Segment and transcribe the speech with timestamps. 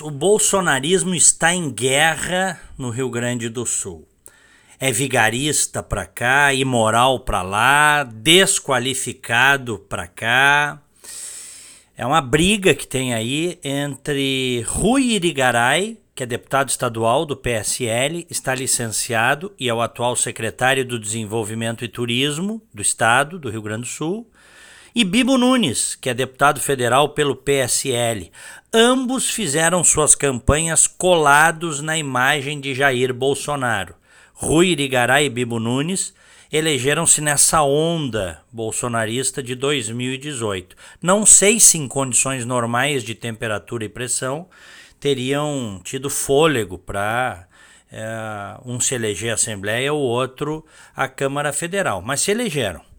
[0.00, 4.08] O bolsonarismo está em guerra no Rio Grande do Sul.
[4.76, 10.82] É vigarista para cá, imoral para lá, desqualificado para cá.
[11.96, 18.26] É uma briga que tem aí entre Rui Irigaray, que é deputado estadual do PSL,
[18.28, 23.62] está licenciado e é o atual secretário do Desenvolvimento e Turismo do Estado do Rio
[23.62, 24.28] Grande do Sul,
[24.94, 28.30] e Bibo Nunes, que é deputado federal pelo PSL.
[28.72, 33.94] Ambos fizeram suas campanhas colados na imagem de Jair Bolsonaro.
[34.34, 36.12] Rui Irigaray e Bibo Nunes
[36.52, 40.76] elegeram-se nessa onda bolsonarista de 2018.
[41.00, 44.46] Não sei se em condições normais de temperatura e pressão
[45.00, 47.48] teriam tido fôlego para
[47.90, 52.91] é, um se eleger à Assembleia, o outro à Câmara Federal, mas se elegeram.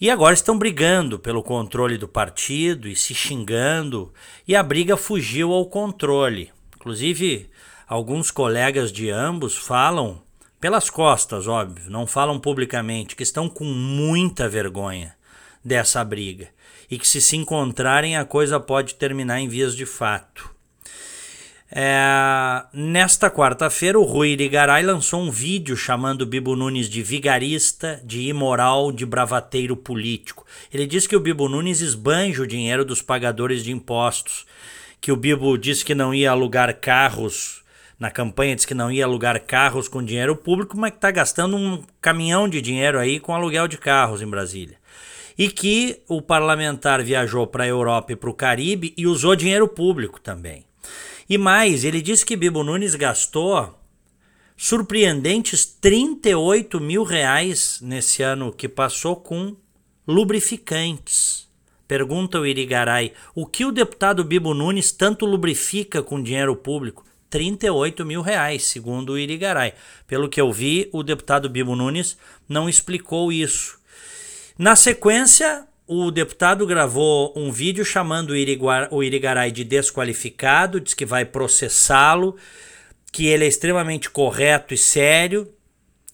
[0.00, 4.12] E agora estão brigando pelo controle do partido e se xingando,
[4.46, 6.52] e a briga fugiu ao controle.
[6.76, 7.50] Inclusive,
[7.86, 10.22] alguns colegas de ambos falam,
[10.60, 15.16] pelas costas, óbvio, não falam publicamente, que estão com muita vergonha
[15.64, 16.48] dessa briga
[16.88, 20.57] e que se se encontrarem a coisa pode terminar em vias de fato.
[21.70, 28.22] É, nesta quarta-feira, o Rui Irigaray lançou um vídeo chamando Bibo Nunes de vigarista, de
[28.22, 30.46] imoral, de bravateiro político.
[30.72, 34.46] Ele diz que o Bibo Nunes esbanja o dinheiro dos pagadores de impostos,
[34.98, 37.62] que o Bibo disse que não ia alugar carros,
[37.98, 41.56] na campanha disse que não ia alugar carros com dinheiro público, mas que está gastando
[41.56, 44.78] um caminhão de dinheiro aí com aluguel de carros em Brasília.
[45.36, 49.68] E que o parlamentar viajou para a Europa e para o Caribe e usou dinheiro
[49.68, 50.67] público também.
[51.28, 53.78] E mais, ele disse que Bibo Nunes gastou
[54.56, 59.54] surpreendentes 38 mil reais nesse ano que passou com
[60.06, 61.46] lubrificantes.
[61.86, 67.04] Pergunta o Irigaray, o que o deputado Bibo Nunes tanto lubrifica com dinheiro público?
[67.30, 69.74] 38 mil reais, segundo o Irigaray.
[70.06, 73.78] Pelo que eu vi, o deputado Bibo Nunes não explicou isso.
[74.58, 78.34] Na sequência, o deputado gravou um vídeo chamando
[78.90, 82.36] o Irigaray de desqualificado, diz que vai processá-lo,
[83.10, 85.50] que ele é extremamente correto e sério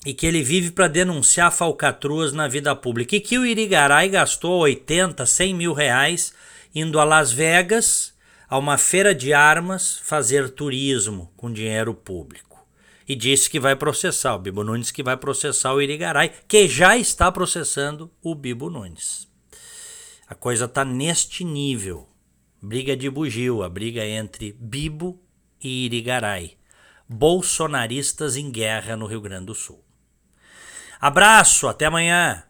[0.07, 3.17] e que ele vive para denunciar falcatruas na vida pública.
[3.17, 6.33] E que o Irigaray gastou 80, 100 mil reais
[6.73, 8.15] indo a Las Vegas,
[8.49, 12.65] a uma feira de armas, fazer turismo com dinheiro público.
[13.09, 16.97] E disse que vai processar, o Bibo Nunes que vai processar o Irigaray, que já
[16.97, 19.34] está processando o Bibo Nunes.
[20.27, 22.09] A coisa está neste nível.
[22.61, 25.21] Briga de bugio, a briga entre Bibo
[25.63, 26.57] e Irigaray.
[27.07, 29.85] Bolsonaristas em guerra no Rio Grande do Sul.
[30.99, 32.43] Abraço, até amanhã.